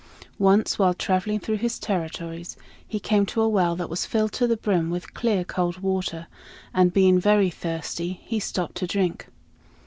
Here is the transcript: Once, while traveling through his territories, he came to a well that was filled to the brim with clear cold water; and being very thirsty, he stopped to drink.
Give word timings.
Once, 0.39 0.79
while 0.79 0.95
traveling 0.95 1.39
through 1.39 1.57
his 1.57 1.77
territories, 1.77 2.57
he 2.87 2.99
came 2.99 3.23
to 3.23 3.39
a 3.39 3.47
well 3.47 3.75
that 3.75 3.87
was 3.87 4.03
filled 4.03 4.31
to 4.31 4.47
the 4.47 4.57
brim 4.57 4.89
with 4.89 5.13
clear 5.13 5.43
cold 5.45 5.77
water; 5.77 6.25
and 6.73 6.91
being 6.91 7.19
very 7.19 7.51
thirsty, 7.51 8.19
he 8.23 8.39
stopped 8.39 8.73
to 8.73 8.87
drink. 8.87 9.27